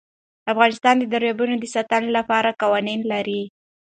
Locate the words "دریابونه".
1.13-1.55